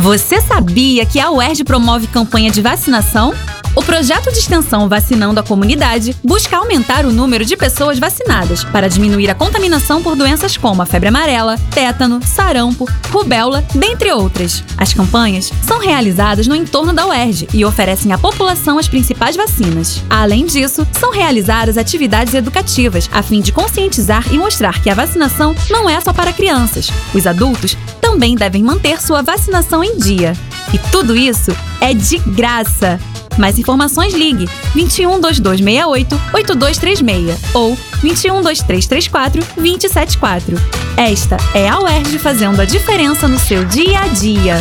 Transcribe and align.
Você 0.00 0.40
sabia 0.40 1.04
que 1.04 1.20
a 1.20 1.30
UERJ 1.30 1.62
promove 1.62 2.06
campanha 2.06 2.50
de 2.50 2.62
vacinação? 2.62 3.34
O 3.74 3.82
projeto 3.82 4.32
de 4.32 4.38
extensão 4.38 4.88
Vacinando 4.88 5.38
a 5.38 5.42
Comunidade 5.44 6.16
busca 6.24 6.56
aumentar 6.56 7.06
o 7.06 7.12
número 7.12 7.44
de 7.44 7.56
pessoas 7.56 7.98
vacinadas 8.00 8.64
para 8.64 8.88
diminuir 8.88 9.30
a 9.30 9.34
contaminação 9.34 10.02
por 10.02 10.16
doenças 10.16 10.56
como 10.56 10.82
a 10.82 10.86
febre 10.86 11.08
amarela, 11.08 11.56
tétano, 11.70 12.20
sarampo, 12.24 12.88
rubéola, 13.10 13.64
dentre 13.72 14.10
outras. 14.12 14.64
As 14.76 14.92
campanhas 14.92 15.52
são 15.62 15.78
realizadas 15.78 16.48
no 16.48 16.56
entorno 16.56 16.92
da 16.92 17.06
UERJ 17.06 17.48
e 17.54 17.64
oferecem 17.64 18.12
à 18.12 18.18
população 18.18 18.76
as 18.76 18.88
principais 18.88 19.36
vacinas. 19.36 20.02
Além 20.10 20.46
disso, 20.46 20.86
são 20.98 21.12
realizadas 21.12 21.78
atividades 21.78 22.34
educativas 22.34 23.08
a 23.12 23.22
fim 23.22 23.40
de 23.40 23.52
conscientizar 23.52 24.24
e 24.32 24.38
mostrar 24.38 24.82
que 24.82 24.90
a 24.90 24.94
vacinação 24.94 25.54
não 25.70 25.88
é 25.88 26.00
só 26.00 26.12
para 26.12 26.32
crianças. 26.32 26.90
Os 27.14 27.26
adultos 27.26 27.76
também 28.00 28.34
devem 28.34 28.64
manter 28.64 29.00
sua 29.00 29.22
vacinação 29.22 29.84
em 29.84 29.96
dia. 29.96 30.32
E 30.72 30.78
tudo 30.90 31.16
isso 31.16 31.56
é 31.80 31.94
de 31.94 32.18
graça. 32.18 32.98
Mais 33.40 33.58
informações 33.58 34.12
ligue 34.12 34.46
21 34.74 35.18
2268 35.18 36.14
8236 36.34 37.54
ou 37.54 37.74
21 38.02 38.42
2334 38.42 39.42
274. 39.56 40.56
Esta 40.96 41.38
é 41.54 41.66
a 41.66 41.80
UERJ 41.80 42.18
fazendo 42.18 42.60
a 42.60 42.66
diferença 42.66 43.26
no 43.26 43.38
seu 43.38 43.64
dia 43.64 44.00
a 44.00 44.08
dia. 44.08 44.56